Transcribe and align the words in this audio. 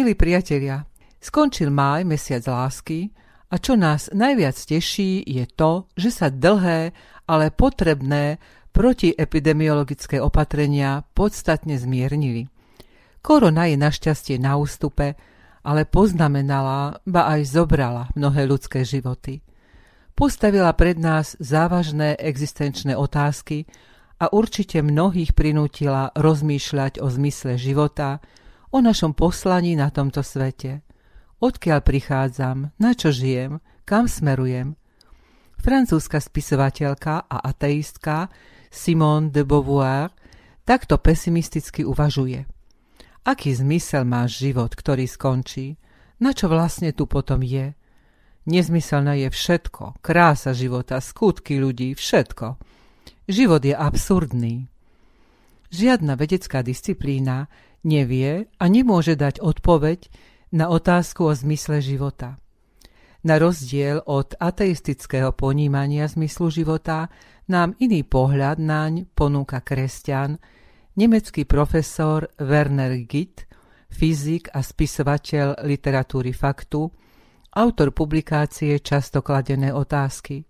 Milí 0.00 0.16
priatelia, 0.16 0.88
skončil 1.20 1.68
máj, 1.68 2.08
mesiac 2.08 2.40
lásky, 2.48 3.12
a 3.52 3.60
čo 3.60 3.76
nás 3.76 4.08
najviac 4.16 4.56
teší, 4.56 5.20
je 5.28 5.44
to, 5.44 5.92
že 5.92 6.08
sa 6.08 6.32
dlhé, 6.32 6.96
ale 7.28 7.52
potrebné 7.52 8.40
protiepidemiologické 8.72 10.16
opatrenia 10.16 11.04
podstatne 11.12 11.76
zmiernili. 11.76 12.48
Korona 13.20 13.68
je 13.68 13.76
našťastie 13.76 14.40
na 14.40 14.56
ústupe, 14.56 15.20
ale 15.68 15.84
poznamenala, 15.84 17.04
ba 17.04 17.36
aj 17.36 17.60
zobrala 17.60 18.08
mnohé 18.16 18.48
ľudské 18.48 18.88
životy. 18.88 19.44
Postavila 20.16 20.72
pred 20.72 20.96
nás 20.96 21.36
závažné 21.36 22.16
existenčné 22.16 22.96
otázky 22.96 23.68
a 24.16 24.32
určite 24.32 24.80
mnohých 24.80 25.36
prinútila 25.36 26.08
rozmýšľať 26.16 27.04
o 27.04 27.06
zmysle 27.12 27.60
života, 27.60 28.24
o 28.70 28.78
našom 28.78 29.14
poslaní 29.14 29.74
na 29.74 29.90
tomto 29.90 30.22
svete– 30.24 30.80
Odkiaľ 31.40 31.80
prichádzam, 31.80 32.76
na 32.76 32.92
čo 32.92 33.08
žijem, 33.08 33.64
kam 33.88 34.04
smerujem? 34.04 34.76
Francúzska 35.56 36.20
spisovateľka 36.20 37.24
a 37.32 37.36
ateistka 37.48 38.28
Simone 38.68 39.32
de 39.32 39.40
Beauvoir 39.40 40.12
takto 40.68 41.00
pesimisticky 41.00 41.80
uvažuje. 41.80 42.44
Aký 43.24 43.56
zmysel 43.56 44.04
má 44.04 44.28
život, 44.28 44.76
ktorý 44.76 45.08
skončí? 45.08 45.80
Na 46.20 46.36
čo 46.36 46.52
vlastne 46.52 46.92
tu 46.92 47.08
potom 47.08 47.40
je? 47.40 47.72
Nezmyselné 48.44 49.24
je 49.24 49.28
všetko, 49.32 50.04
krása 50.04 50.52
života, 50.52 51.00
skutky 51.00 51.56
ľudí, 51.56 51.96
všetko. 51.96 52.60
Život 53.32 53.64
je 53.64 53.72
absurdný. 53.72 54.68
Žiadna 55.70 56.18
vedecká 56.18 56.66
disciplína 56.66 57.46
nevie 57.86 58.50
a 58.58 58.64
nemôže 58.66 59.14
dať 59.14 59.38
odpoveď 59.38 60.10
na 60.50 60.66
otázku 60.66 61.30
o 61.30 61.32
zmysle 61.32 61.78
života. 61.78 62.42
Na 63.22 63.36
rozdiel 63.38 64.02
od 64.02 64.34
ateistického 64.34 65.30
ponímania 65.36 66.08
zmyslu 66.08 66.50
života 66.50 67.06
nám 67.46 67.76
iný 67.78 68.02
pohľad 68.02 68.58
naň 68.58 69.06
ponúka 69.12 69.60
kresťan, 69.60 70.40
nemecký 70.96 71.46
profesor 71.46 72.26
Werner 72.40 72.96
Gitt, 73.06 73.46
fyzik 73.92 74.50
a 74.50 74.64
spisovateľ 74.64 75.62
literatúry 75.68 76.34
faktu, 76.34 76.88
autor 77.54 77.94
publikácie 77.94 78.80
Často 78.80 79.20
kladené 79.20 79.70
otázky. 79.70 80.46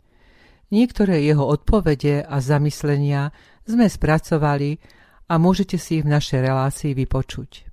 Niektoré 0.71 1.27
jeho 1.27 1.43
odpovede 1.45 2.23
a 2.23 2.39
zamyslenia 2.39 3.35
sme 3.67 3.91
spracovali 3.91 4.79
a 5.31 5.39
môžete 5.39 5.79
si 5.79 6.03
ich 6.03 6.05
v 6.05 6.11
našej 6.11 6.43
relácii 6.43 6.99
vypočuť 6.99 7.71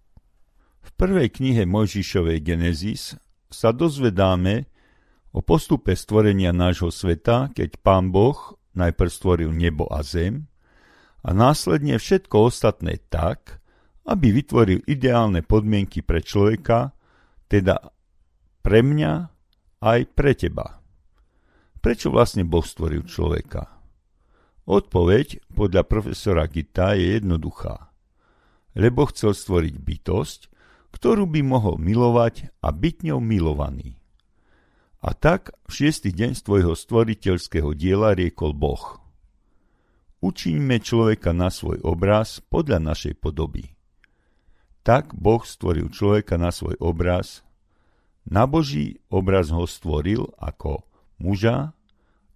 prvej 0.97 1.29
knihe 1.29 1.69
Mojžišovej 1.69 2.41
Genesis 2.41 3.13
sa 3.53 3.69
dozvedáme 3.69 4.65
o 5.31 5.45
postupe 5.45 5.93
stvorenia 5.93 6.49
nášho 6.49 6.89
sveta, 6.89 7.53
keď 7.53 7.77
pán 7.79 8.09
Boh 8.09 8.57
najprv 8.73 9.11
stvoril 9.13 9.53
nebo 9.53 9.85
a 9.93 10.01
zem 10.01 10.49
a 11.21 11.29
následne 11.31 12.01
všetko 12.01 12.49
ostatné 12.49 12.97
tak, 13.13 13.61
aby 14.09 14.33
vytvoril 14.33 14.81
ideálne 14.89 15.45
podmienky 15.45 16.01
pre 16.01 16.25
človeka, 16.25 16.97
teda 17.45 17.93
pre 18.65 18.81
mňa 18.81 19.13
aj 19.85 19.99
pre 20.17 20.33
teba. 20.33 20.81
Prečo 21.77 22.09
vlastne 22.09 22.41
Boh 22.41 22.65
stvoril 22.65 23.05
človeka? 23.05 23.76
Odpoveď 24.67 25.47
podľa 25.55 25.87
profesora 25.87 26.43
Gita 26.51 26.91
je 26.99 27.15
jednoduchá. 27.15 27.87
Lebo 28.75 29.07
chcel 29.07 29.31
stvoriť 29.31 29.79
bytosť, 29.79 30.39
ktorú 30.91 31.23
by 31.23 31.39
mohol 31.39 31.79
milovať 31.79 32.51
a 32.59 32.75
byť 32.75 32.95
ňou 33.07 33.23
milovaný. 33.23 33.95
A 34.99 35.15
tak 35.15 35.55
v 35.65 35.71
šiestý 35.71 36.11
deň 36.11 36.35
z 36.35 36.41
tvojho 36.43 36.75
stvoriteľského 36.75 37.71
diela 37.79 38.11
riekol 38.11 38.51
Boh. 38.51 38.99
Učiňme 40.19 40.83
človeka 40.83 41.31
na 41.31 41.47
svoj 41.47 41.79
obraz 41.87 42.43
podľa 42.43 42.83
našej 42.83 43.23
podoby. 43.23 43.71
Tak 44.83 45.15
Boh 45.15 45.47
stvoril 45.47 45.87
človeka 45.95 46.35
na 46.35 46.51
svoj 46.51 46.75
obraz, 46.83 47.47
na 48.27 48.43
Boží 48.43 48.99
obraz 49.07 49.47
ho 49.47 49.63
stvoril 49.63 50.27
ako 50.35 50.83
muža 51.23 51.71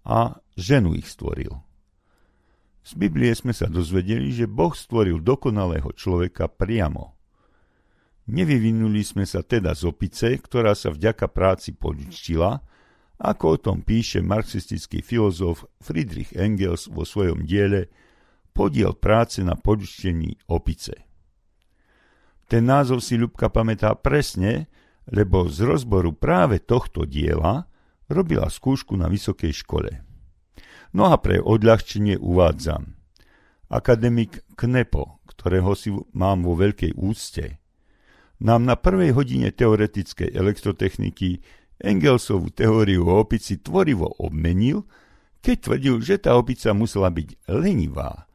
a 0.08 0.40
ženu 0.56 0.96
ich 0.96 1.12
stvoril. 1.12 1.60
Z 2.82 2.98
Biblie 2.98 3.34
sme 3.38 3.54
sa 3.54 3.70
dozvedeli, 3.70 4.34
že 4.34 4.50
Boh 4.50 4.74
stvoril 4.74 5.22
dokonalého 5.22 5.94
človeka 5.94 6.50
priamo– 6.50 7.14
Nevyvinuli 8.32 9.02
sme 9.02 9.26
sa 9.26 9.42
teda 9.42 9.74
z 9.74 9.90
opice, 9.92 10.40
ktorá 10.40 10.72
sa 10.72 10.94
vďaka 10.94 11.26
práci 11.28 11.74
poľučtila, 11.74 12.64
ako 13.22 13.46
o 13.46 13.58
tom 13.58 13.78
píše 13.84 14.24
marxistický 14.24 15.04
filozof 15.04 15.68
Friedrich 15.84 16.34
Engels 16.38 16.88
vo 16.90 17.06
svojom 17.06 17.46
diele 17.46 17.90
Podiel 18.52 18.92
práce 19.00 19.40
na 19.44 19.56
poľučtení 19.56 20.48
opice. 20.52 21.08
Ten 22.52 22.68
názov 22.68 23.00
si 23.00 23.16
Ľubka 23.16 23.48
pamätá 23.48 23.96
presne, 23.96 24.68
lebo 25.08 25.48
z 25.48 25.64
rozboru 25.64 26.12
práve 26.12 26.60
tohto 26.60 27.08
diela 27.08 27.72
robila 28.12 28.52
skúšku 28.52 29.00
na 29.00 29.08
vysokej 29.08 29.56
škole. 29.56 30.11
No 30.92 31.08
a 31.08 31.16
pre 31.20 31.40
odľahčenie 31.40 32.20
uvádzam. 32.20 33.00
Akademik 33.72 34.44
Knepo, 34.60 35.24
ktorého 35.32 35.72
si 35.80 35.96
mám 36.12 36.44
vo 36.44 36.60
veľkej 36.60 37.00
úcte, 37.00 37.62
nám 38.44 38.68
na 38.68 38.76
prvej 38.76 39.16
hodine 39.16 39.54
teoretickej 39.54 40.36
elektrotechniky 40.36 41.40
Engelsovú 41.82 42.52
teóriu 42.54 43.08
o 43.08 43.24
opici 43.24 43.58
tvorivo 43.58 44.12
obmenil, 44.20 44.86
keď 45.42 45.56
tvrdil, 45.58 45.96
že 46.04 46.22
tá 46.22 46.38
opica 46.38 46.70
musela 46.78 47.10
byť 47.10 47.50
lenivá, 47.50 48.30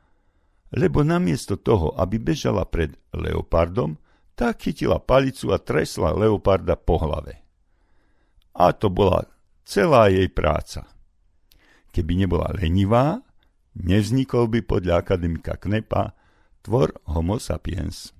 lebo 0.74 1.06
namiesto 1.06 1.54
toho, 1.54 1.94
aby 1.94 2.18
bežala 2.18 2.66
pred 2.66 2.96
leopardom, 3.14 4.00
tak 4.34 4.66
chytila 4.66 4.98
palicu 4.98 5.54
a 5.54 5.62
tresla 5.62 6.16
leoparda 6.16 6.74
po 6.74 6.98
hlave. 6.98 7.38
A 8.56 8.74
to 8.74 8.90
bola 8.90 9.30
celá 9.62 10.10
jej 10.10 10.26
práca. 10.26 10.95
Keby 11.96 12.28
nebola 12.28 12.52
lenivá, 12.52 13.24
nevznikol 13.72 14.52
by 14.52 14.60
podľa 14.68 15.00
akademika 15.00 15.56
Knepa 15.56 16.12
tvor 16.60 16.92
homo 17.08 17.40
sapiens. 17.40 18.12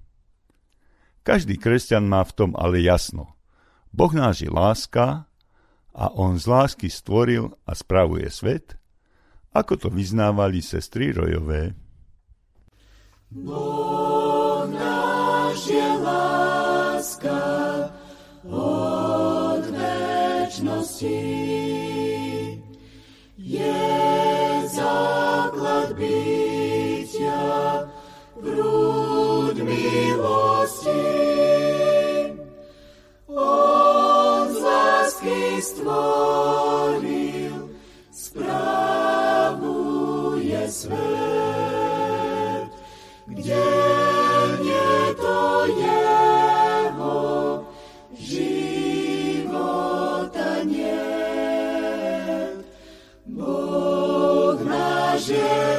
Každý 1.21 1.61
kresťan 1.61 2.09
má 2.09 2.25
v 2.25 2.33
tom 2.33 2.51
ale 2.57 2.81
jasno. 2.81 3.37
Boh 3.93 4.09
náš 4.17 4.49
je 4.49 4.51
láska 4.53 5.29
a 5.93 6.05
on 6.17 6.41
z 6.41 6.49
lásky 6.49 6.89
stvoril 6.89 7.53
a 7.69 7.77
spravuje 7.77 8.33
svet, 8.33 8.81
ako 9.53 9.77
to 9.77 9.89
vyznávali 9.93 10.65
sestry 10.65 11.13
Rojové. 11.13 11.77
Boh 13.29 14.65
náš 14.73 15.69
je 15.69 15.89
láska 16.01 17.45
od 18.49 19.69
večnosti. 19.69 21.56
Je 23.47 23.79
základ 24.75 25.95
bytia, 25.95 27.87
prúd 28.43 29.55
milosti. 29.63 31.27
stvoril, 35.67 37.75
spravuje 38.13 38.53
svet, 40.71 41.26
náš 55.31 55.76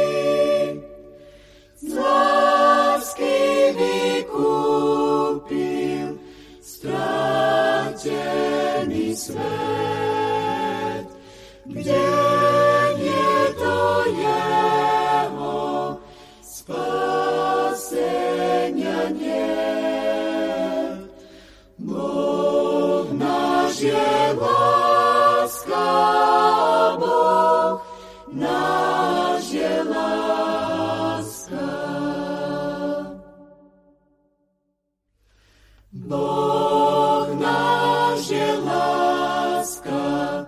Boh 35.95 37.31
náš 37.39 38.31
je 38.31 38.59
láska 38.67 40.47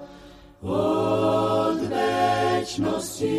od 0.63 1.79
večnosti. 1.87 3.39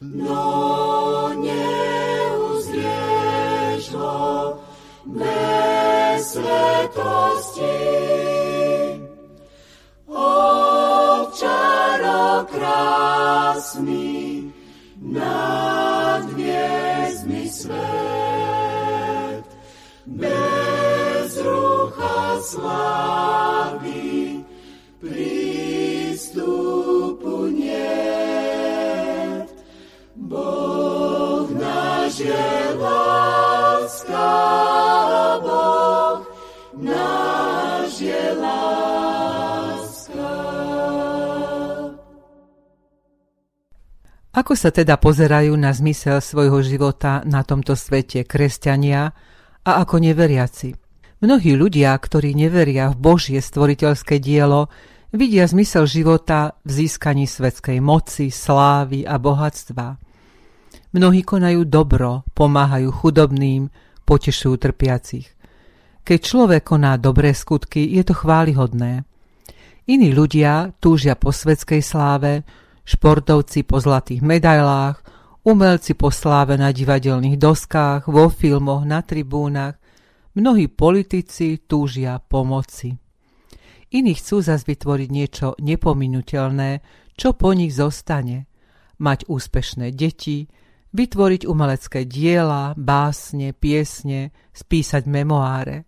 No 0.00 1.30
neuzrieš 1.38 2.74
ho 3.94 4.58
bez 5.06 6.26
svetosti. 6.26 8.13
Ako 44.44 44.60
sa 44.60 44.68
teda 44.68 45.00
pozerajú 45.00 45.56
na 45.56 45.72
zmysel 45.72 46.20
svojho 46.20 46.60
života 46.60 47.24
na 47.24 47.40
tomto 47.40 47.72
svete 47.72 48.28
kresťania 48.28 49.08
a 49.64 49.70
ako 49.80 50.04
neveriaci? 50.04 50.76
Mnohí 51.24 51.56
ľudia, 51.56 51.96
ktorí 51.96 52.36
neveria 52.36 52.92
v 52.92 52.96
Božie 53.00 53.40
stvoriteľské 53.40 54.20
dielo, 54.20 54.68
vidia 55.16 55.48
zmysel 55.48 55.88
života 55.88 56.60
v 56.60 56.84
získaní 56.84 57.24
svetskej 57.24 57.80
moci, 57.80 58.28
slávy 58.28 59.08
a 59.08 59.16
bohatstva. 59.16 59.96
Mnohí 60.92 61.24
konajú 61.24 61.64
dobro, 61.64 62.28
pomáhajú 62.36 62.92
chudobným, 62.92 63.72
potešujú 64.04 64.60
trpiacich. 64.60 65.24
Keď 66.04 66.18
človek 66.20 66.68
koná 66.68 67.00
dobré 67.00 67.32
skutky, 67.32 67.80
je 67.96 68.04
to 68.04 68.12
chválihodné. 68.12 69.08
Iní 69.88 70.12
ľudia 70.12 70.76
túžia 70.84 71.16
po 71.16 71.32
svetskej 71.32 71.80
sláve, 71.80 72.44
športovci 72.84 73.64
po 73.64 73.80
zlatých 73.80 74.20
medailách, 74.20 75.00
umelci 75.44 75.92
po 75.96 76.08
sláve 76.08 76.56
na 76.56 76.72
divadelných 76.72 77.36
doskách, 77.36 78.08
vo 78.08 78.32
filmoch, 78.32 78.84
na 78.88 79.04
tribúnach, 79.04 79.76
mnohí 80.36 80.68
politici 80.72 81.64
túžia 81.64 82.20
pomoci. 82.20 82.96
Iní 83.94 84.18
chcú 84.18 84.42
zas 84.42 84.66
vytvoriť 84.66 85.08
niečo 85.12 85.54
nepominuteľné, 85.62 86.70
čo 87.14 87.38
po 87.38 87.54
nich 87.54 87.70
zostane. 87.70 88.50
Mať 88.98 89.30
úspešné 89.30 89.94
deti, 89.94 90.50
vytvoriť 90.94 91.46
umelecké 91.46 92.02
diela, 92.06 92.74
básne, 92.74 93.54
piesne, 93.54 94.34
spísať 94.50 95.06
memoáre. 95.06 95.86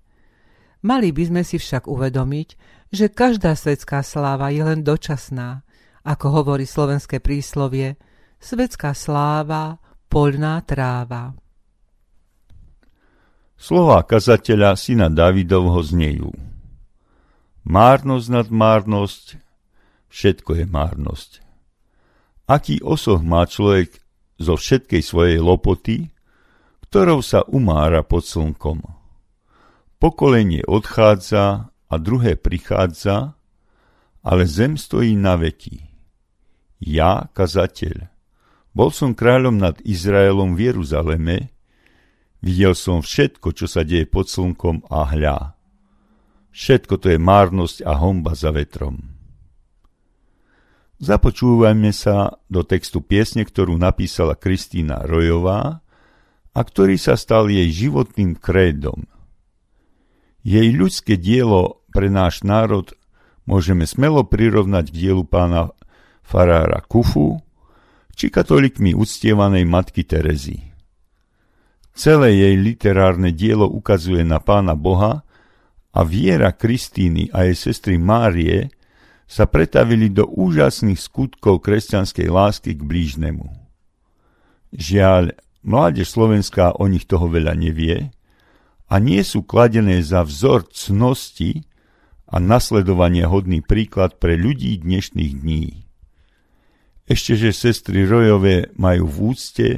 Mali 0.86 1.10
by 1.10 1.22
sme 1.26 1.42
si 1.42 1.58
však 1.58 1.90
uvedomiť, 1.90 2.48
že 2.94 3.10
každá 3.10 3.58
svetská 3.58 4.06
sláva 4.06 4.54
je 4.54 4.62
len 4.62 4.86
dočasná. 4.86 5.65
Ako 6.06 6.26
hovorí 6.30 6.62
slovenské 6.70 7.18
príslovie, 7.18 7.98
svetská 8.38 8.94
sláva, 8.94 9.82
poľná 10.06 10.62
tráva. 10.62 11.34
Slová 13.58 14.06
kazateľa 14.06 14.78
syna 14.78 15.10
Davidovho 15.10 15.82
znejú. 15.82 16.30
Márnosť 17.66 18.26
nad 18.30 18.46
márnosť, 18.46 19.42
všetko 20.06 20.62
je 20.62 20.64
márnosť. 20.70 21.30
Aký 22.46 22.78
osoh 22.78 23.18
má 23.18 23.42
človek 23.42 23.98
zo 24.38 24.54
všetkej 24.54 25.02
svojej 25.02 25.38
lopoty, 25.42 26.14
ktorou 26.86 27.18
sa 27.18 27.42
umára 27.50 28.06
pod 28.06 28.22
slnkom. 28.22 28.78
Pokolenie 29.98 30.62
odchádza 30.62 31.66
a 31.66 31.94
druhé 31.98 32.38
prichádza, 32.38 33.34
ale 34.22 34.46
zem 34.46 34.78
stojí 34.78 35.18
na 35.18 35.34
veky. 35.34 35.85
Ja, 36.82 37.32
kazateľ, 37.32 38.12
bol 38.76 38.92
som 38.92 39.16
kráľom 39.16 39.56
nad 39.56 39.80
Izraelom 39.80 40.52
v 40.52 40.68
Jeruzaleme, 40.68 41.36
videl 42.44 42.76
som 42.76 43.00
všetko, 43.00 43.56
čo 43.56 43.64
sa 43.64 43.80
deje 43.80 44.04
pod 44.04 44.28
slnkom 44.28 44.84
a 44.92 45.08
hľa. 45.08 45.56
Všetko 46.52 47.00
to 47.00 47.12
je 47.12 47.18
márnosť 47.20 47.84
a 47.84 47.96
homba 47.96 48.36
za 48.36 48.52
vetrom. 48.52 49.16
Započúvajme 50.96 51.92
sa 51.92 52.40
do 52.48 52.64
textu 52.64 53.04
piesne, 53.04 53.44
ktorú 53.44 53.76
napísala 53.76 54.32
Kristýna 54.32 55.04
Rojová 55.04 55.84
a 56.56 56.60
ktorý 56.64 56.96
sa 56.96 57.20
stal 57.20 57.52
jej 57.52 57.68
životným 57.68 58.40
krédom. 58.40 59.04
Jej 60.40 60.72
ľudské 60.72 61.20
dielo 61.20 61.84
pre 61.92 62.08
náš 62.08 62.40
národ 62.40 62.96
môžeme 63.44 63.84
smelo 63.84 64.24
prirovnať 64.24 64.88
k 64.88 64.96
dielu 65.08 65.28
pána 65.28 65.75
farára 66.26 66.82
Kufu 66.82 67.38
či 68.18 68.26
katolíkmi 68.34 68.98
uctievanej 68.98 69.62
matky 69.62 70.02
Terezy. 70.02 70.74
Celé 71.96 72.34
jej 72.34 72.54
literárne 72.58 73.30
dielo 73.30 73.70
ukazuje 73.70 74.26
na 74.26 74.42
pána 74.42 74.74
Boha 74.74 75.22
a 75.94 76.00
viera 76.04 76.52
Kristíny 76.52 77.30
a 77.30 77.46
jej 77.48 77.56
sestry 77.56 77.96
Márie 77.96 78.68
sa 79.24 79.46
pretavili 79.46 80.12
do 80.12 80.26
úžasných 80.28 80.98
skutkov 80.98 81.64
kresťanskej 81.64 82.28
lásky 82.28 82.76
k 82.76 82.82
blížnemu. 82.82 83.46
Žiaľ, 84.76 85.34
mládež 85.64 86.10
Slovenská 86.12 86.76
o 86.76 86.84
nich 86.90 87.08
toho 87.08 87.30
veľa 87.32 87.56
nevie 87.56 88.12
a 88.86 88.94
nie 89.00 89.22
sú 89.24 89.42
kladené 89.46 90.04
za 90.04 90.20
vzor 90.20 90.68
cnosti 90.68 91.64
a 92.28 92.42
nasledovanie 92.42 93.24
hodný 93.24 93.62
príklad 93.62 94.18
pre 94.20 94.34
ľudí 94.36 94.78
dnešných 94.82 95.32
dní. 95.32 95.85
Ešte, 97.06 97.38
že 97.38 97.54
sestry 97.54 98.02
Rojové 98.02 98.74
majú 98.74 99.06
v 99.06 99.16
úcte 99.30 99.68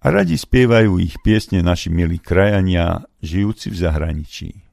a 0.00 0.06
radi 0.08 0.40
spievajú 0.40 0.96
ich 0.96 1.20
piesne 1.20 1.60
naši 1.60 1.92
milí 1.92 2.16
krajania, 2.16 3.04
žijúci 3.20 3.68
v 3.68 3.76
zahraničí. 3.76 4.67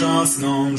czas 0.00 0.38
nam. 0.38 0.76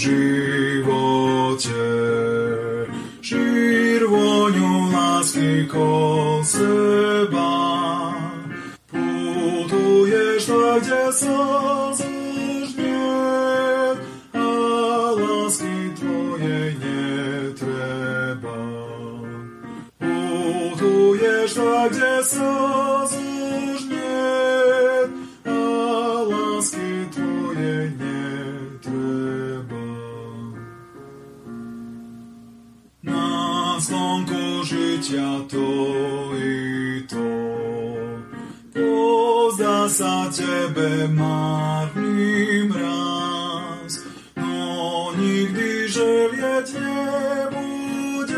Pozdá 39.62 39.86
sa 39.94 40.26
tebe 40.34 41.06
marný 41.14 42.66
mraz, 42.66 44.02
no 44.34 45.14
nikdy 45.14 45.86
želieť 45.86 46.82
nebudeš, 46.82 48.34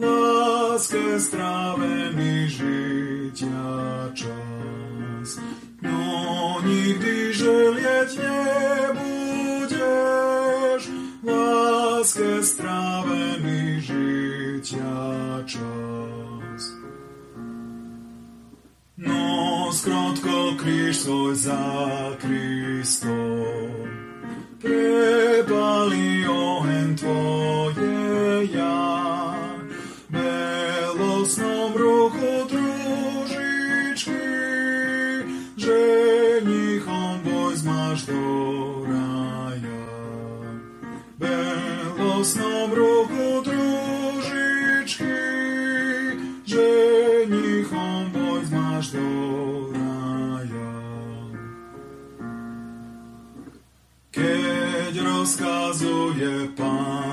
láske 0.00 1.20
strávený 1.20 2.48
žitia 2.48 4.08
čas. 4.16 5.44
No 5.84 6.56
nikdy 6.64 7.36
želieť 7.36 8.16
nebudeš, 8.96 9.76
láske 11.20 12.40
strávený 12.40 13.84
žitia 13.84 15.44
čas. 15.44 15.75
Skrotko 19.86 20.58
kríž 20.58 20.98
svoj 20.98 21.34
za 21.38 21.62
Kristom. 22.18 23.70
Prepali 24.58 26.26
oheň 26.26 26.98
tvoje 26.98 28.50
ja. 28.50 28.82
Belosnom 30.10 31.70
ruchu 31.78 32.34
družičky, 32.50 34.26
ženichom 35.54 37.22
boj 37.22 37.54
máš 37.62 38.10
do 38.10 38.26
raja. 38.90 39.86
Belosnom 41.14 42.65
rozkazuje 55.76 56.48
pán, 56.56 57.05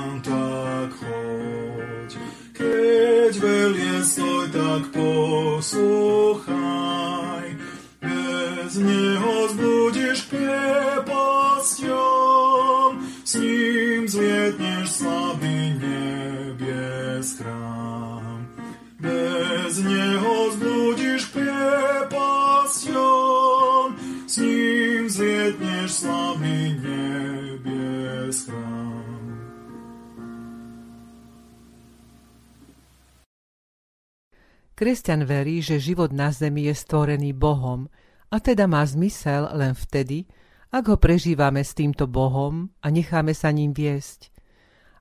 Kresťan 34.83 35.23
verí, 35.23 35.63
že 35.63 35.79
život 35.79 36.11
na 36.11 36.27
zemi 36.35 36.67
je 36.67 36.75
stvorený 36.75 37.31
Bohom 37.31 37.87
a 38.27 38.43
teda 38.43 38.67
má 38.67 38.83
zmysel 38.83 39.47
len 39.55 39.71
vtedy, 39.79 40.27
ak 40.75 40.91
ho 40.91 40.99
prežívame 40.99 41.63
s 41.63 41.71
týmto 41.71 42.03
Bohom 42.03 42.67
a 42.83 42.91
necháme 42.91 43.31
sa 43.31 43.47
ním 43.55 43.71
viesť. 43.71 44.27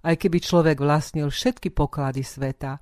Aj 0.06 0.14
keby 0.14 0.38
človek 0.38 0.78
vlastnil 0.78 1.26
všetky 1.34 1.74
poklady 1.74 2.22
sveta, 2.22 2.78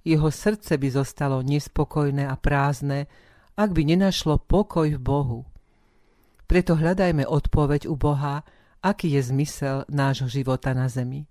jeho 0.00 0.32
srdce 0.32 0.80
by 0.80 0.88
zostalo 0.88 1.44
nespokojné 1.44 2.24
a 2.24 2.40
prázdne, 2.40 3.12
ak 3.52 3.68
by 3.68 3.84
nenašlo 3.84 4.40
pokoj 4.40 4.88
v 4.88 4.96
Bohu. 5.04 5.44
Preto 6.48 6.80
hľadajme 6.80 7.28
odpoveď 7.28 7.92
u 7.92 7.94
Boha, 8.00 8.40
aký 8.80 9.20
je 9.20 9.36
zmysel 9.36 9.84
nášho 9.92 10.32
života 10.32 10.72
na 10.72 10.88
zemi. 10.88 11.28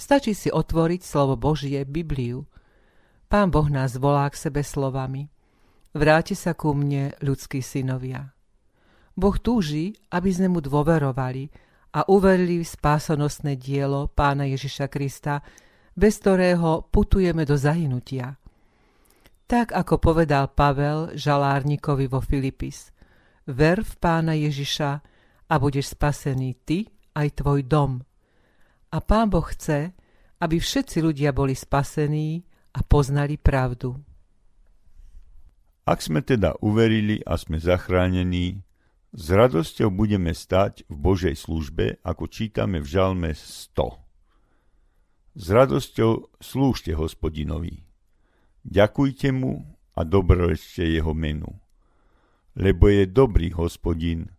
Stačí 0.00 0.32
si 0.32 0.48
otvoriť 0.48 1.04
slovo 1.04 1.36
Božie, 1.36 1.84
Bibliu. 1.84 2.48
Pán 3.26 3.50
Boh 3.50 3.66
nás 3.66 3.98
volá 3.98 4.30
k 4.30 4.38
sebe 4.38 4.62
slovami. 4.62 5.26
Vráte 5.90 6.38
sa 6.38 6.54
ku 6.54 6.70
mne, 6.78 7.10
ľudskí 7.18 7.58
synovia. 7.58 8.30
Boh 9.18 9.34
túži, 9.34 9.98
aby 10.14 10.30
sme 10.30 10.46
mu 10.46 10.62
dôverovali 10.62 11.50
a 11.98 12.06
uverili 12.06 12.62
v 12.62 12.68
spásonosné 12.68 13.58
dielo 13.58 14.06
pána 14.06 14.46
Ježiša 14.46 14.86
Krista, 14.86 15.42
bez 15.96 16.22
ktorého 16.22 16.86
putujeme 16.86 17.42
do 17.42 17.58
zahynutia. 17.58 18.38
Tak 19.50 19.74
ako 19.74 19.98
povedal 19.98 20.54
Pavel 20.54 21.18
žalárnikovi 21.18 22.06
vo 22.06 22.22
Filipis, 22.22 22.94
ver 23.50 23.82
v 23.82 23.92
pána 23.98 24.38
Ježiša 24.38 24.90
a 25.50 25.54
budeš 25.58 25.98
spasený 25.98 26.62
ty 26.62 26.86
aj 27.18 27.42
tvoj 27.42 27.66
dom. 27.66 28.06
A 28.94 29.02
pán 29.02 29.34
Boh 29.34 29.46
chce, 29.50 29.90
aby 30.38 30.62
všetci 30.62 31.02
ľudia 31.02 31.34
boli 31.34 31.58
spasení 31.58 32.44
a 32.76 32.84
poznali 32.84 33.40
pravdu. 33.40 33.96
Ak 35.88 36.04
sme 36.04 36.20
teda 36.20 36.60
uverili 36.60 37.24
a 37.24 37.40
sme 37.40 37.56
zachránení, 37.56 38.60
s 39.16 39.32
radosťou 39.32 39.88
budeme 39.88 40.36
stať 40.36 40.84
v 40.92 40.96
Božej 41.00 41.40
službe, 41.40 42.04
ako 42.04 42.28
čítame 42.28 42.84
v 42.84 42.86
Žalme 42.90 43.32
100. 43.32 45.40
S 45.40 45.46
radosťou 45.48 46.36
slúžte 46.36 46.92
hospodinovi. 46.92 47.80
Ďakujte 48.66 49.32
mu 49.32 49.64
a 49.96 50.04
dobrorečte 50.04 50.84
jeho 50.84 51.16
menu. 51.16 51.48
Lebo 52.58 52.92
je 52.92 53.08
dobrý 53.08 53.56
hospodin, 53.56 54.36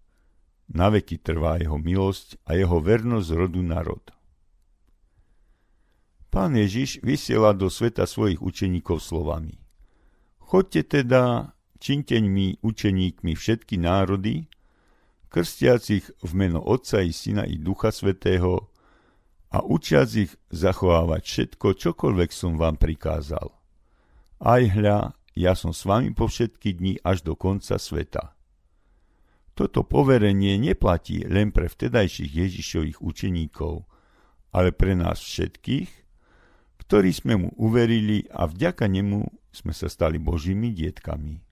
na 0.68 0.92
veky 0.92 1.24
trvá 1.24 1.64
jeho 1.64 1.80
milosť 1.80 2.44
a 2.44 2.60
jeho 2.60 2.84
vernosť 2.84 3.30
rodu 3.34 3.62
na 3.64 3.80
rod. 3.82 4.04
Pán 6.38 6.54
Ježiš 6.54 7.02
vysiela 7.02 7.50
do 7.50 7.66
sveta 7.66 8.06
svojich 8.06 8.38
učeníkov 8.38 9.02
slovami. 9.02 9.58
Chodte 10.38 10.86
teda, 10.86 11.50
činte 11.82 12.14
mi 12.22 12.54
učeníkmi 12.62 13.34
všetky 13.34 13.82
národy, 13.82 14.46
krstiacich 15.34 16.06
v 16.22 16.32
meno 16.38 16.62
Otca 16.62 17.02
i 17.02 17.10
Syna 17.10 17.42
i 17.50 17.58
Ducha 17.58 17.90
Svetého 17.90 18.70
a 19.50 19.66
učiac 19.66 20.14
ich 20.14 20.30
zachovávať 20.54 21.26
všetko, 21.26 21.74
čokoľvek 21.74 22.30
som 22.30 22.54
vám 22.54 22.78
prikázal. 22.78 23.50
Aj 24.38 24.62
hľa, 24.62 25.18
ja 25.34 25.58
som 25.58 25.74
s 25.74 25.90
vami 25.90 26.14
po 26.14 26.30
všetky 26.30 26.78
dni 26.78 27.02
až 27.02 27.26
do 27.26 27.34
konca 27.34 27.82
sveta. 27.82 28.38
Toto 29.58 29.82
poverenie 29.82 30.62
neplatí 30.62 31.26
len 31.26 31.50
pre 31.50 31.66
vtedajších 31.66 32.30
Ježišových 32.30 33.02
učeníkov, 33.02 33.90
ale 34.54 34.70
pre 34.70 34.94
nás 34.94 35.18
všetkých, 35.18 36.07
ktorí 36.88 37.12
sme 37.12 37.36
mu 37.36 37.50
uverili 37.60 38.24
a 38.32 38.48
vďaka 38.48 38.88
nemu 38.88 39.28
sme 39.52 39.76
sa 39.76 39.92
stali 39.92 40.24
Božími 40.24 40.72
dietkami. 40.72 41.47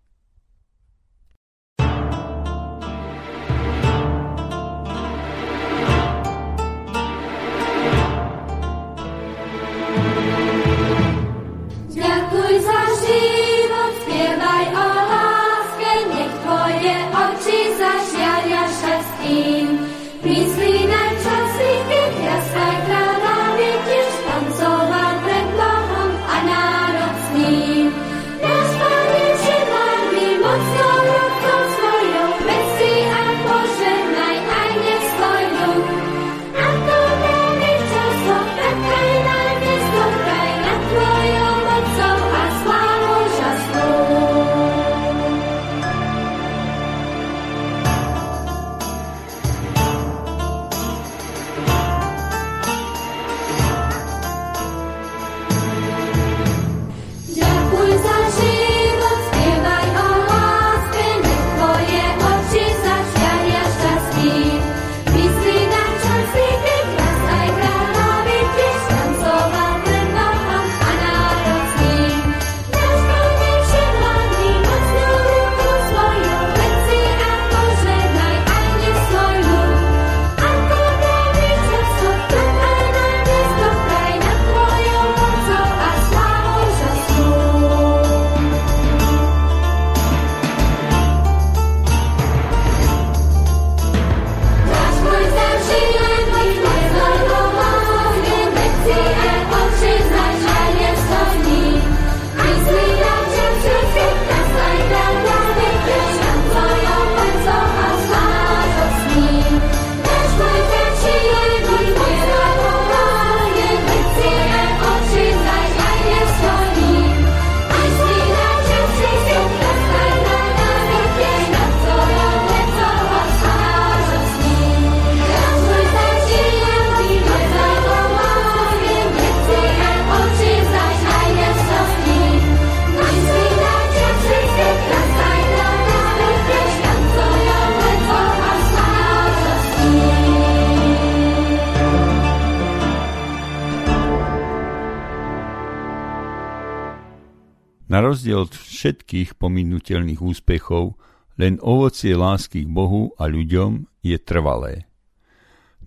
Na 147.95 148.03
rozdiel 148.03 148.43
od 148.43 148.51
všetkých 148.51 149.39
pominutelných 149.39 150.19
úspechov, 150.19 150.99
len 151.39 151.63
ovocie 151.63 152.11
lásky 152.11 152.67
k 152.67 152.69
Bohu 152.75 153.15
a 153.15 153.23
ľuďom 153.23 153.87
je 154.03 154.19
trvalé. 154.19 154.83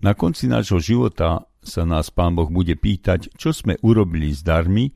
Na 0.01 0.17
konci 0.17 0.49
nášho 0.49 0.81
života 0.81 1.45
sa 1.61 1.85
nás 1.85 2.09
Pán 2.09 2.33
Boh 2.33 2.49
bude 2.49 2.73
pýtať, 2.73 3.29
čo 3.37 3.53
sme 3.53 3.77
urobili 3.85 4.33
s 4.33 4.41
darmi, 4.41 4.89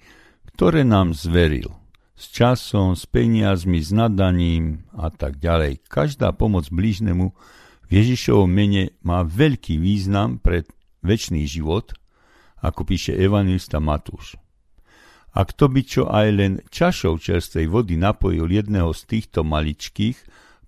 ktoré 0.57 0.81
nám 0.81 1.13
zveril. 1.13 1.69
S 2.17 2.33
časom, 2.33 2.97
s 2.97 3.05
peniazmi, 3.05 3.77
s 3.77 3.93
nadaním 3.93 4.89
a 4.97 5.13
tak 5.13 5.37
ďalej. 5.37 5.85
Každá 5.85 6.33
pomoc 6.33 6.65
blížnemu 6.73 7.29
v 7.85 7.89
Ježišovom 7.93 8.49
mene 8.49 8.97
má 9.05 9.21
veľký 9.21 9.77
význam 9.77 10.41
pre 10.41 10.65
väčší 11.05 11.45
život, 11.45 11.93
ako 12.57 12.81
píše 12.89 13.13
evangelista 13.13 13.77
Matúš. 13.77 14.41
A 15.33 15.41
kto 15.49 15.65
by 15.65 15.81
čo 15.81 16.03
aj 16.13 16.27
len 16.29 16.53
čašou 16.69 17.17
čerstvej 17.17 17.65
vody 17.65 17.97
napojil 17.97 18.45
jedného 18.45 18.93
z 18.93 19.01
týchto 19.09 19.41
maličkých, 19.41 20.17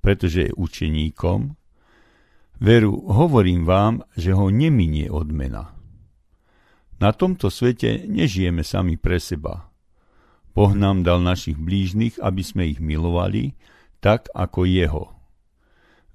pretože 0.02 0.50
je 0.50 0.58
učeníkom, 0.58 1.54
veru, 2.58 2.94
hovorím 3.06 3.62
vám, 3.66 4.02
že 4.18 4.34
ho 4.34 4.50
neminie 4.50 5.06
odmena. 5.10 5.74
Na 6.98 7.12
tomto 7.14 7.54
svete 7.54 8.10
nežijeme 8.10 8.66
sami 8.66 8.98
pre 8.98 9.22
seba. 9.22 9.70
Boh 10.56 10.72
nám 10.72 11.04
dal 11.04 11.20
našich 11.20 11.60
blížnych, 11.60 12.18
aby 12.24 12.42
sme 12.42 12.64
ich 12.72 12.80
milovali, 12.80 13.54
tak 14.00 14.32
ako 14.32 14.64
Jeho. 14.66 15.12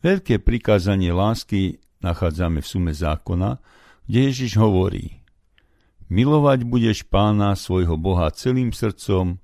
Veľké 0.00 0.40
prikázanie 0.40 1.12
lásky 1.12 1.76
nachádzame 2.00 2.64
v 2.64 2.66
sume 2.66 2.92
zákona, 2.96 3.60
kde 4.08 4.18
Ježiš 4.32 4.56
hovorí– 4.58 5.14
Milovať 6.10 6.66
budeš 6.66 7.06
pána 7.06 7.54
svojho 7.54 7.94
Boha 7.94 8.34
celým 8.34 8.74
srdcom, 8.74 9.38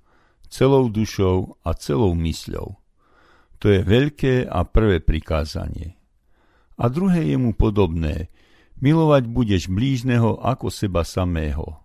celou 0.50 0.90
dušou 0.90 1.62
a 1.62 1.70
celou 1.78 2.18
mysľou. 2.18 2.74
To 3.62 3.66
je 3.70 3.80
veľké 3.86 4.50
a 4.50 4.66
prvé 4.66 4.98
prikázanie. 4.98 5.94
A 6.76 6.90
druhé 6.90 7.32
je 7.32 7.38
mu 7.38 7.54
podobné. 7.54 8.28
Milovať 8.82 9.30
budeš 9.30 9.70
blížneho 9.72 10.42
ako 10.42 10.68
seba 10.68 11.06
samého. 11.06 11.80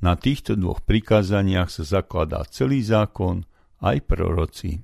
Na 0.00 0.16
týchto 0.16 0.56
dvoch 0.56 0.82
prikázaniach 0.82 1.70
sa 1.70 1.84
zakladá 1.84 2.42
celý 2.48 2.82
zákon, 2.82 3.46
aj 3.78 4.02
proroci. 4.08 4.82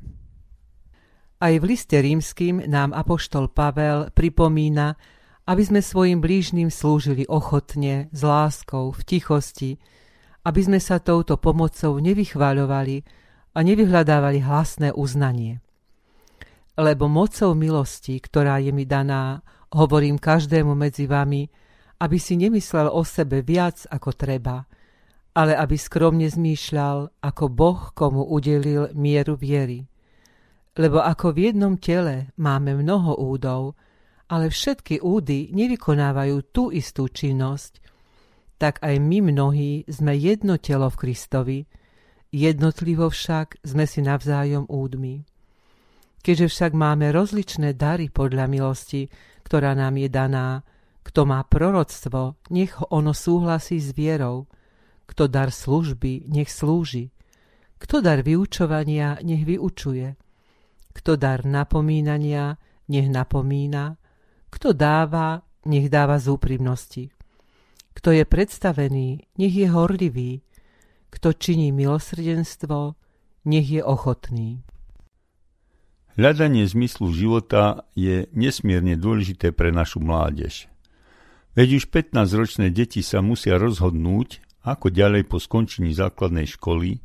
Aj 1.42 1.50
v 1.50 1.64
liste 1.66 1.98
rímským 1.98 2.62
nám 2.70 2.94
apoštol 2.94 3.50
Pavel 3.50 4.14
pripomína, 4.14 4.94
aby 5.44 5.62
sme 5.64 5.80
svojim 5.84 6.24
blížnym 6.24 6.72
slúžili 6.72 7.28
ochotne, 7.28 8.08
s 8.12 8.20
láskou, 8.24 8.96
v 8.96 9.00
tichosti, 9.04 9.70
aby 10.44 10.60
sme 10.60 10.80
sa 10.80 11.00
touto 11.00 11.36
pomocou 11.36 12.00
nevychváľovali 12.00 12.96
a 13.52 13.58
nevyhľadávali 13.60 14.40
hlasné 14.44 14.92
uznanie. 14.92 15.60
Lebo 16.74 17.06
mocou 17.06 17.54
milosti, 17.54 18.18
ktorá 18.18 18.58
je 18.58 18.72
mi 18.74 18.88
daná, 18.88 19.44
hovorím 19.72 20.18
každému 20.18 20.74
medzi 20.74 21.06
vami, 21.06 21.46
aby 22.02 22.16
si 22.18 22.34
nemyslel 22.34 22.90
o 22.90 23.06
sebe 23.06 23.44
viac 23.46 23.86
ako 23.86 24.10
treba, 24.16 24.66
ale 25.34 25.54
aby 25.54 25.76
skromne 25.78 26.26
zmýšľal, 26.26 27.20
ako 27.22 27.44
Boh 27.50 27.80
komu 27.94 28.26
udelil 28.26 28.90
mieru 28.94 29.38
viery. 29.38 29.86
Lebo 30.74 30.98
ako 30.98 31.30
v 31.30 31.52
jednom 31.52 31.78
tele 31.78 32.34
máme 32.34 32.74
mnoho 32.74 33.14
údov, 33.18 33.78
ale 34.28 34.48
všetky 34.48 35.04
údy 35.04 35.52
nevykonávajú 35.52 36.36
tú 36.50 36.72
istú 36.72 37.08
činnosť, 37.08 37.84
tak 38.56 38.80
aj 38.80 38.96
my 38.96 39.34
mnohí 39.34 39.84
sme 39.90 40.16
jedno 40.16 40.56
telo 40.56 40.88
v 40.88 40.96
Kristovi, 40.96 41.58
jednotlivo 42.32 43.12
však 43.12 43.60
sme 43.62 43.84
si 43.84 44.00
navzájom 44.00 44.64
údmi. 44.70 45.22
Keďže 46.24 46.48
však 46.48 46.72
máme 46.72 47.12
rozličné 47.12 47.76
dary 47.76 48.08
podľa 48.08 48.48
milosti, 48.48 49.12
ktorá 49.44 49.76
nám 49.76 50.00
je 50.00 50.08
daná, 50.08 50.64
kto 51.04 51.28
má 51.28 51.44
proroctvo, 51.44 52.40
nech 52.48 52.72
ono 52.88 53.12
súhlasí 53.12 53.76
s 53.76 53.92
vierou, 53.92 54.48
kto 55.04 55.28
dar 55.28 55.52
služby, 55.52 56.32
nech 56.32 56.48
slúži, 56.48 57.12
kto 57.76 58.00
dar 58.00 58.24
vyučovania, 58.24 59.20
nech 59.20 59.44
vyučuje, 59.44 60.16
kto 60.96 61.20
dar 61.20 61.44
napomínania, 61.44 62.56
nech 62.88 63.12
napomína, 63.12 64.00
kto 64.54 64.70
dáva, 64.70 65.42
nech 65.66 65.90
dáva 65.90 66.22
z 66.22 66.30
úprimnosti. 66.30 67.10
Kto 67.94 68.14
je 68.14 68.22
predstavený, 68.22 69.26
nech 69.38 69.54
je 69.54 69.66
horlivý. 69.66 70.42
Kto 71.10 71.34
činí 71.34 71.70
milosrdenstvo, 71.70 72.94
nech 73.46 73.66
je 73.70 73.82
ochotný. 73.82 74.62
Hľadanie 76.14 76.62
zmyslu 76.66 77.10
života 77.10 77.86
je 77.98 78.30
nesmierne 78.30 78.94
dôležité 78.94 79.50
pre 79.50 79.74
našu 79.74 79.98
mládež. 79.98 80.70
Veď 81.54 81.82
už 81.82 81.90
15-ročné 81.90 82.70
deti 82.70 83.02
sa 83.02 83.22
musia 83.22 83.58
rozhodnúť, 83.58 84.42
ako 84.66 84.90
ďalej 84.90 85.26
po 85.30 85.38
skončení 85.38 85.94
základnej 85.94 86.50
školy, 86.50 86.98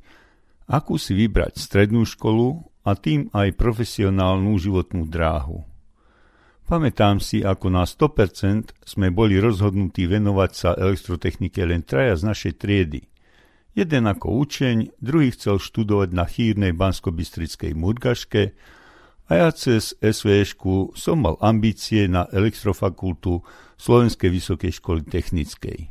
akú 0.66 0.98
si 0.98 1.14
vybrať 1.14 1.58
strednú 1.58 2.06
školu 2.06 2.66
a 2.86 2.98
tým 2.98 3.30
aj 3.30 3.54
profesionálnu 3.58 4.58
životnú 4.58 5.06
dráhu. 5.06 5.69
Pamätám 6.70 7.18
si, 7.18 7.42
ako 7.42 7.74
na 7.74 7.82
100% 7.82 8.86
sme 8.86 9.10
boli 9.10 9.42
rozhodnutí 9.42 10.06
venovať 10.06 10.52
sa 10.54 10.70
elektrotechnike 10.78 11.66
len 11.66 11.82
traja 11.82 12.14
z 12.14 12.30
našej 12.30 12.54
triedy. 12.62 13.10
Jeden 13.74 14.06
ako 14.06 14.38
učeň, 14.46 15.02
druhý 15.02 15.34
chcel 15.34 15.58
študovať 15.58 16.14
na 16.14 16.30
chýrnej 16.30 16.78
banskobistrickej 16.78 17.74
Murgaške 17.74 18.54
a 19.26 19.32
ja 19.34 19.50
cez 19.50 19.98
SVŠku 19.98 20.94
som 20.94 21.26
mal 21.26 21.42
ambície 21.42 22.06
na 22.06 22.30
elektrofakultu 22.30 23.42
Slovenskej 23.74 24.30
vysokej 24.30 24.78
školy 24.78 25.10
technickej. 25.10 25.90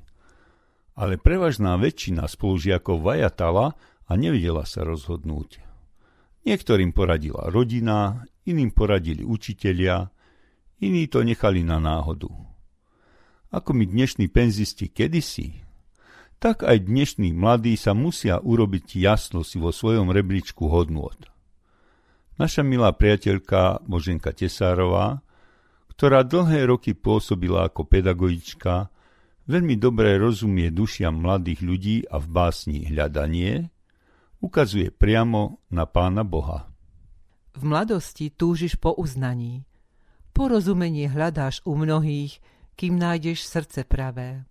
Ale 0.95 1.19
prevažná 1.19 1.75
väčšina 1.75 2.23
spolužiakov 2.31 3.03
vajatala 3.03 3.75
a 4.07 4.12
nevedela 4.14 4.62
sa 4.62 4.87
rozhodnúť. 4.87 5.59
Niektorým 6.47 6.95
poradila 6.95 7.51
rodina, 7.51 8.23
iným 8.47 8.71
poradili 8.71 9.27
učitelia, 9.27 10.14
Iní 10.79 11.11
to 11.11 11.27
nechali 11.27 11.67
na 11.67 11.83
náhodu. 11.83 12.31
Ako 13.51 13.75
mi 13.75 13.88
dnešní 13.88 14.31
penzisti 14.31 14.87
kedysi, 14.87 15.67
tak 16.38 16.62
aj 16.62 16.87
dnešní 16.87 17.35
mladí 17.35 17.75
sa 17.75 17.99
musia 17.99 18.38
urobiť 18.38 19.03
jasno 19.03 19.43
si 19.43 19.59
vo 19.59 19.75
svojom 19.75 20.14
rebríčku 20.14 20.71
hodnôt. 20.71 21.19
Naša 22.38 22.62
milá 22.62 22.95
priateľka 22.95 23.83
Boženka 23.83 24.31
Tesárová, 24.31 25.19
ktorá 25.99 26.23
dlhé 26.23 26.71
roky 26.71 26.95
pôsobila 26.95 27.67
ako 27.67 27.83
pedagogička, 27.83 28.87
veľmi 29.51 29.75
dobre 29.75 30.14
rozumie 30.14 30.71
dušiam 30.71 31.19
mladých 31.19 31.61
ľudí 31.67 31.97
a 32.07 32.23
v 32.23 32.27
básni 32.31 32.87
hľadanie, 32.87 33.67
ukazuje 34.38 34.95
priamo 34.95 35.59
na 35.75 35.91
Pána 35.91 36.23
Boha. 36.23 36.71
V 37.59 37.67
mladosti 37.67 38.31
túžiš 38.31 38.79
po 38.79 38.95
uznaní, 38.95 39.67
Porozumenie 40.38 41.11
hľadáš 41.11 41.66
u 41.66 41.74
mnohých, 41.74 42.38
kým 42.79 42.94
nájdeš 42.94 43.42
srdce 43.42 43.83
pravé. 43.83 44.46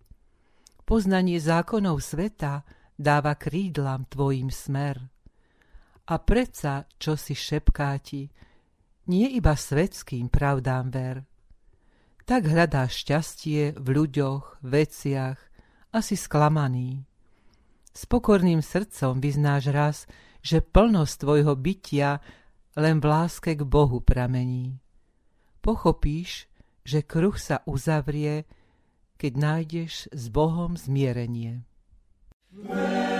Poznanie 0.83 1.39
zákonov 1.39 2.03
sveta 2.03 2.67
dáva 2.99 3.39
krídlam 3.39 4.03
tvojim 4.11 4.51
smer. 4.51 4.99
A 6.11 6.15
predsa, 6.19 6.91
čo 6.99 7.15
si 7.15 7.31
šepká 7.31 7.95
ti, 8.03 8.27
nie 9.07 9.31
iba 9.31 9.55
svetským 9.55 10.27
pravdám 10.27 10.91
ver. 10.91 11.23
Tak 12.27 12.51
hľadáš 12.51 13.07
šťastie 13.07 13.79
v 13.79 13.87
ľuďoch, 13.87 14.59
veciach 14.67 15.39
a 15.95 16.03
si 16.03 16.19
sklamaný. 16.19 17.07
S 17.95 18.03
pokorným 18.03 18.59
srdcom 18.59 19.23
vyznáš 19.23 19.71
raz, 19.71 19.97
že 20.43 20.59
plnosť 20.59 21.15
tvojho 21.15 21.55
bytia 21.55 22.19
len 22.75 22.99
v 22.99 23.07
láske 23.07 23.55
k 23.55 23.63
Bohu 23.63 24.03
pramení 24.03 24.83
pochopíš, 25.59 26.49
že 26.87 27.03
kruh 27.03 27.35
sa 27.35 27.61
uzavrie, 27.67 28.47
keď 29.17 29.33
nájdeš 29.35 29.93
s 30.13 30.23
Bohom 30.29 30.77
zmierenie. 30.77 31.65
Amen. 32.53 33.16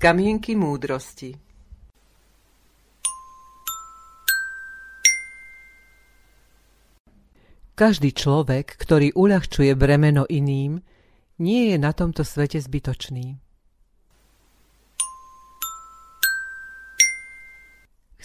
Kamienky 0.00 0.56
múdrosti 0.56 1.36
Každý 7.76 8.16
človek, 8.16 8.80
ktorý 8.80 9.12
uľahčuje 9.12 9.76
bremeno 9.76 10.24
iným, 10.24 10.80
nie 11.44 11.68
je 11.68 11.76
na 11.76 11.92
tomto 11.92 12.24
svete 12.24 12.56
zbytočný. 12.64 13.36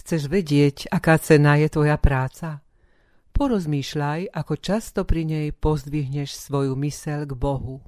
Chceš 0.00 0.32
vedieť, 0.32 0.88
aká 0.88 1.20
cena 1.20 1.60
je 1.60 1.68
tvoja 1.68 2.00
práca? 2.00 2.64
Porozmýšľaj, 3.36 4.32
ako 4.32 4.54
často 4.56 5.04
pri 5.04 5.28
nej 5.28 5.46
pozdvihneš 5.52 6.40
svoju 6.40 6.72
mysel 6.80 7.28
k 7.28 7.36
Bohu. 7.36 7.84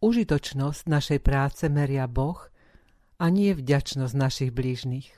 Užitočnosť 0.00 0.88
našej 0.88 1.20
práce 1.20 1.68
meria 1.68 2.08
Boh 2.08 2.40
a 3.20 3.28
nie 3.28 3.52
vďačnosť 3.52 4.14
našich 4.16 4.48
blížnych. 4.48 5.12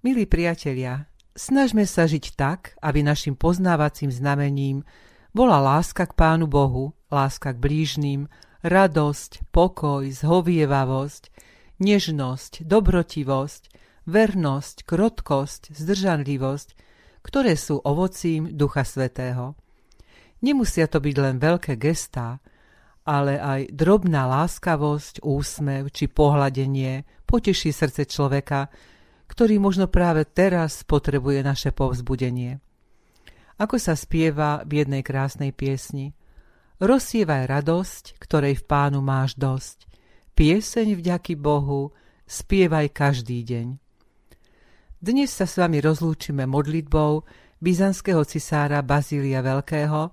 Milí 0.00 0.24
priatelia, 0.24 1.12
snažme 1.36 1.84
sa 1.84 2.08
žiť 2.08 2.24
tak, 2.40 2.72
aby 2.80 3.04
našim 3.04 3.36
poznávacím 3.36 4.08
znamením 4.08 4.80
bola 5.36 5.60
láska 5.60 6.08
k 6.08 6.16
Pánu 6.16 6.48
Bohu, 6.48 6.96
láska 7.12 7.52
k 7.52 7.60
blížnym, 7.60 8.32
radosť, 8.64 9.44
pokoj, 9.52 10.08
zhovievavosť, 10.08 11.28
nežnosť, 11.84 12.64
dobrotivosť, 12.64 13.62
vernosť, 14.08 14.76
krotkosť, 14.88 15.76
zdržanlivosť, 15.76 16.68
ktoré 17.20 17.60
sú 17.60 17.76
ovocím 17.84 18.56
Ducha 18.56 18.88
Svetého. 18.88 19.52
Nemusia 20.42 20.90
to 20.90 20.98
byť 20.98 21.16
len 21.22 21.36
veľké 21.38 21.78
gestá, 21.78 22.42
ale 23.06 23.38
aj 23.38 23.70
drobná 23.70 24.26
láskavosť, 24.26 25.22
úsmev 25.22 25.90
či 25.94 26.10
pohľadenie 26.10 27.24
poteší 27.26 27.70
srdce 27.70 28.06
človeka, 28.06 28.66
ktorý 29.30 29.62
možno 29.62 29.86
práve 29.86 30.26
teraz 30.26 30.82
potrebuje 30.82 31.40
naše 31.46 31.70
povzbudenie. 31.70 32.58
Ako 33.56 33.78
sa 33.78 33.94
spieva 33.94 34.66
v 34.66 34.82
jednej 34.82 35.06
krásnej 35.06 35.54
piesni– 35.54 36.12
Rozsievaj 36.82 37.46
radosť, 37.46 38.18
ktorej 38.18 38.58
v 38.58 38.66
pánu 38.66 38.98
máš 38.98 39.38
dosť. 39.38 39.86
Pieseň 40.34 40.98
vďaky 40.98 41.38
Bohu, 41.38 41.94
spievaj 42.26 42.90
každý 42.90 43.46
deň. 43.46 43.78
Dnes 44.98 45.30
sa 45.30 45.46
s 45.46 45.62
vami 45.62 45.78
rozlúčime 45.78 46.42
modlitbou 46.42 47.22
byzantského 47.62 48.26
cisára 48.26 48.82
Bazília 48.82 49.46
Veľkého 49.46 50.10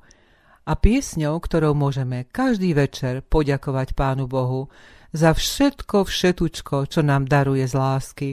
a 0.69 0.77
piesňou, 0.77 1.41
ktorou 1.41 1.73
môžeme 1.73 2.29
každý 2.29 2.77
večer 2.77 3.25
poďakovať 3.25 3.97
Pánu 3.97 4.29
Bohu 4.29 4.69
za 5.09 5.33
všetko 5.33 6.05
všetučko, 6.05 6.85
čo 6.85 7.01
nám 7.01 7.25
daruje 7.25 7.65
z 7.65 7.73
lásky, 7.73 8.29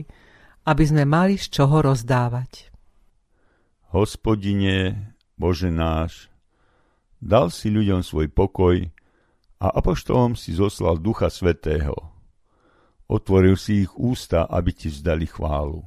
aby 0.69 0.85
sme 0.85 1.09
mali 1.09 1.41
z 1.41 1.49
čoho 1.49 1.81
rozdávať. 1.81 2.69
Hospodine, 3.97 5.09
Bože 5.41 5.73
náš, 5.73 6.29
Dal 7.17 7.49
si 7.49 7.73
ľuďom 7.73 8.05
svoj 8.05 8.29
pokoj 8.29 8.77
a 9.57 9.67
apoštolom 9.73 10.37
si 10.37 10.53
zoslal 10.53 11.01
Ducha 11.01 11.33
Svetého. 11.33 11.97
Otvoril 13.09 13.57
si 13.57 13.89
ich 13.89 13.93
ústa, 13.97 14.45
aby 14.45 14.71
ti 14.77 14.93
vzdali 14.93 15.25
chválu. 15.25 15.81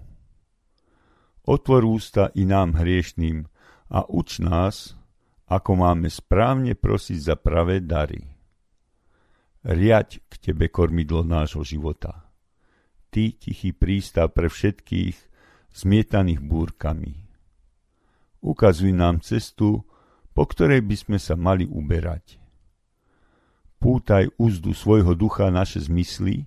Otvor 1.46 1.86
ústa 1.86 2.34
i 2.34 2.44
nám 2.44 2.76
hriešným 2.76 3.46
a 3.94 4.04
uč 4.10 4.42
nás, 4.42 4.99
ako 5.50 5.82
máme 5.82 6.14
správne 6.14 6.78
prosiť 6.78 7.34
za 7.34 7.36
pravé 7.36 7.82
dary. 7.82 8.22
Riaď 9.66 10.22
k 10.30 10.34
tebe 10.38 10.70
kormidlo 10.70 11.26
nášho 11.26 11.66
života. 11.66 12.30
Ty 13.10 13.34
tichý 13.34 13.74
prístav 13.74 14.32
pre 14.38 14.46
všetkých 14.46 15.18
zmietaných 15.74 16.46
búrkami. 16.46 17.18
Ukazuj 18.46 18.94
nám 18.94 19.26
cestu, 19.26 19.84
po 20.38 20.46
ktorej 20.46 20.86
by 20.86 20.96
sme 20.96 21.18
sa 21.18 21.34
mali 21.34 21.66
uberať. 21.66 22.38
Pútaj 23.82 24.30
úzdu 24.38 24.78
svojho 24.78 25.18
ducha 25.18 25.50
naše 25.50 25.82
zmysly, 25.82 26.46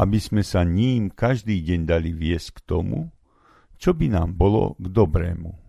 aby 0.00 0.18
sme 0.18 0.40
sa 0.40 0.64
ním 0.64 1.12
každý 1.12 1.60
deň 1.60 1.80
dali 1.84 2.10
viesť 2.16 2.56
k 2.56 2.58
tomu, 2.64 3.12
čo 3.76 3.92
by 3.92 4.10
nám 4.10 4.34
bolo 4.34 4.74
k 4.80 4.86
dobrému. 4.90 5.67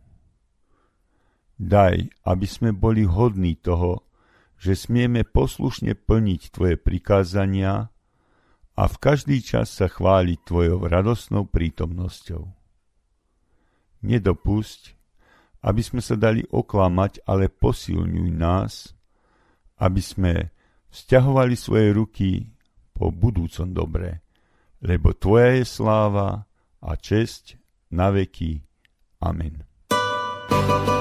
Daj, 1.59 2.07
aby 2.23 2.47
sme 2.47 2.71
boli 2.71 3.03
hodní 3.03 3.59
toho, 3.59 4.07
že 4.55 4.79
smieme 4.79 5.27
poslušne 5.27 5.91
plniť 5.91 6.55
Tvoje 6.55 6.79
prikázania 6.79 7.91
a 8.79 8.83
v 8.87 8.95
každý 8.95 9.43
čas 9.43 9.75
sa 9.75 9.91
chváliť 9.91 10.39
Tvojou 10.47 10.87
radosnou 10.87 11.43
prítomnosťou. 11.51 12.47
Nedopusť, 14.07 14.95
aby 15.67 15.81
sme 15.83 15.99
sa 15.99 16.15
dali 16.15 16.47
oklamať, 16.47 17.27
ale 17.27 17.51
posilňuj 17.51 18.29
nás, 18.31 18.95
aby 19.83 19.99
sme 19.99 20.33
vzťahovali 20.95 21.55
svoje 21.59 21.87
ruky 21.91 22.29
po 22.95 23.11
budúcom 23.11 23.67
dobre, 23.67 24.23
lebo 24.79 25.11
Tvoja 25.11 25.59
je 25.59 25.67
sláva 25.67 26.47
a 26.79 26.91
česť 26.95 27.59
na 27.91 28.15
veky. 28.15 28.63
Amen. 29.19 29.67
thank 30.49 30.87
you 30.87 30.98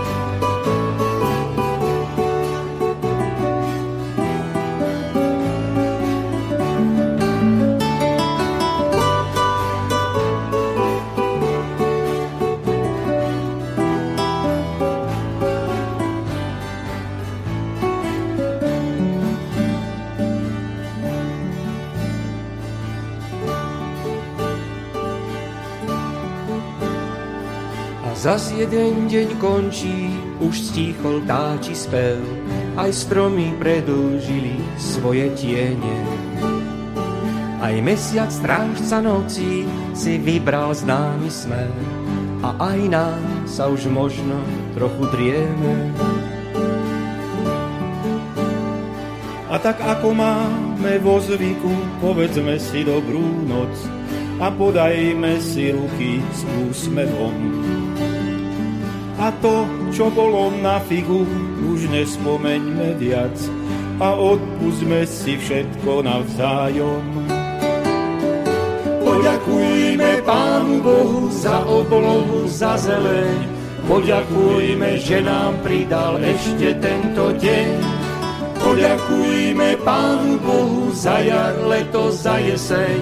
Zas 28.18 28.50
jeden 28.50 29.06
deň 29.06 29.38
končí, 29.38 30.10
už 30.42 30.74
stíchol 30.74 31.22
táči 31.22 31.70
spev, 31.70 32.18
aj 32.74 32.90
stromy 32.90 33.54
predlžili 33.62 34.58
svoje 34.74 35.30
tiene. 35.38 35.96
Aj 37.62 37.70
mesiac 37.78 38.26
strážca 38.26 38.98
noci 38.98 39.62
si 39.94 40.18
vybral 40.18 40.74
známy 40.74 41.30
smer 41.30 41.70
a 42.42 42.58
aj 42.74 42.78
nám 42.90 43.22
sa 43.46 43.70
už 43.70 43.86
možno 43.86 44.42
trochu 44.74 45.06
drieme. 45.14 45.94
A 49.46 49.62
tak 49.62 49.78
ako 49.78 50.10
máme 50.10 50.98
vo 51.06 51.22
zvyku, 51.22 52.02
povedzme 52.02 52.58
si 52.58 52.82
dobrú 52.82 53.46
noc 53.46 53.78
a 54.42 54.50
podajme 54.50 55.38
si 55.38 55.70
ruky 55.70 56.18
s 56.34 56.42
úsmevom 56.66 57.77
to, 59.40 59.68
čo 59.92 60.08
bolo 60.08 60.48
na 60.60 60.80
figu, 60.80 61.26
už 61.68 61.90
nespomeňme 61.92 62.96
viac 62.96 63.34
a 63.98 64.14
odpustme 64.14 65.02
si 65.04 65.34
všetko 65.36 66.06
navzájom. 66.06 67.04
Poďakujme 69.02 70.22
Pánu 70.22 70.78
Bohu 70.78 71.26
za 71.34 71.66
oblohu, 71.66 72.46
za 72.46 72.78
zeleň, 72.78 73.38
poďakujme, 73.90 75.00
že 75.02 75.18
nám 75.24 75.58
pridal 75.66 76.22
ešte 76.22 76.78
tento 76.78 77.34
deň. 77.34 77.68
Poďakujme 78.58 79.68
Pánu 79.82 80.38
Bohu 80.38 80.94
za 80.94 81.18
jar, 81.24 81.58
leto, 81.66 82.14
za 82.14 82.38
jeseň, 82.38 83.00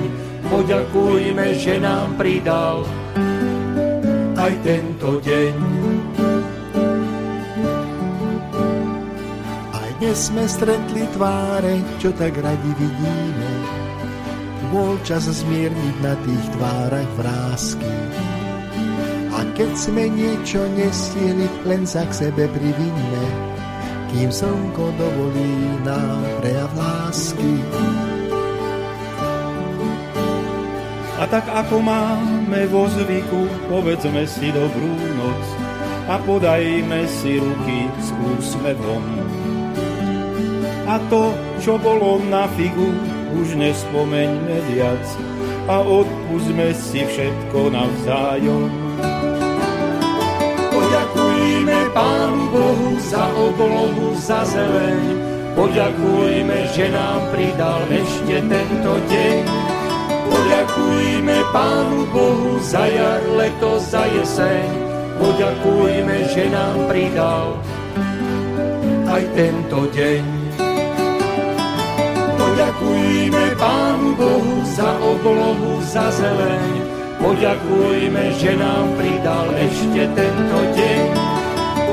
poďakujme, 0.48 1.52
že 1.58 1.76
nám 1.76 2.16
pridal 2.16 2.86
aj 4.36 4.52
tento 4.62 5.20
deň. 5.20 5.54
Dnes 10.06 10.30
sme 10.30 10.46
stretli 10.46 11.02
tváre, 11.18 11.82
čo 11.98 12.14
tak 12.14 12.38
radi 12.38 12.70
vidíme. 12.78 13.50
Bol 14.70 14.94
čas 15.02 15.26
zmierniť 15.26 15.96
na 15.98 16.14
tých 16.22 16.44
tvárach 16.54 17.10
vrázky. 17.18 17.90
A 19.34 19.42
keď 19.58 19.74
sme 19.74 20.06
niečo 20.06 20.62
nestihli, 20.78 21.50
len 21.66 21.90
sa 21.90 22.06
k 22.06 22.22
sebe 22.22 22.46
privinme, 22.46 23.24
kým 24.14 24.30
slnko 24.30 24.94
dovolí 24.94 25.74
nám 25.82 26.22
prejav 26.38 26.70
lásky. 26.78 27.58
A 31.18 31.26
tak 31.26 31.50
ako 31.50 31.82
máme 31.82 32.62
vo 32.70 32.86
zvyku, 32.86 33.50
povedzme 33.66 34.22
si 34.30 34.54
dobrú 34.54 34.94
noc 35.18 35.42
a 36.06 36.14
podajme 36.22 37.10
si 37.10 37.42
ruky 37.42 37.90
s 37.98 38.14
úsmevom. 38.14 39.35
A 40.86 41.02
to, 41.10 41.34
čo 41.58 41.74
bolo 41.82 42.22
na 42.30 42.46
figu, 42.54 42.94
už 43.34 43.58
nespomeňme 43.58 44.56
viac 44.70 45.02
a 45.66 45.82
odpúsme 45.82 46.70
si 46.78 47.02
všetko 47.02 47.74
navzájom. 47.74 48.70
Poďakujme 50.70 51.78
Pánu 51.90 52.42
Bohu 52.54 52.90
za 53.02 53.26
oblohu, 53.34 54.14
za 54.14 54.46
zeleň, 54.46 55.02
poďakujme, 55.58 56.58
že 56.70 56.86
nám 56.94 57.34
pridal 57.34 57.82
ešte 57.90 58.36
tento 58.46 58.92
deň. 59.10 59.42
Poďakujme 60.30 61.36
Pánu 61.50 62.00
Bohu 62.14 62.62
za 62.62 62.86
jar, 62.86 63.26
leto, 63.34 63.82
za 63.82 64.06
jeseň, 64.06 64.70
poďakujme, 65.18 66.16
že 66.30 66.46
nám 66.46 66.78
pridal 66.86 67.58
aj 69.10 69.22
tento 69.34 69.90
deň. 69.90 70.35
Bohu 74.16 74.64
za 74.64 74.96
oblohu, 74.98 75.80
za 75.84 76.08
zeleň. 76.10 76.72
Poďakujme, 77.20 78.24
že 78.36 78.56
nám 78.56 78.92
pridal 78.96 79.48
ešte 79.56 80.02
tento 80.16 80.58
deň. 80.76 81.04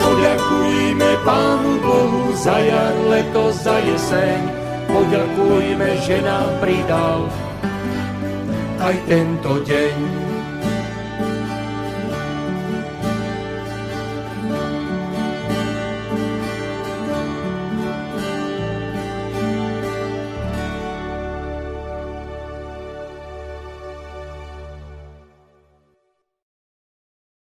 Poďakujme 0.03 1.09
Pánu 1.23 1.71
Bohu 1.79 2.23
za 2.35 2.59
jar, 2.59 2.95
leto, 3.07 3.51
za 3.55 3.79
jeseň. 3.83 4.39
Poďakujme, 4.87 5.89
že 6.03 6.19
nám 6.23 6.49
pridal 6.59 7.27
aj 8.83 8.95
tento 9.07 9.63
deň. 9.63 10.32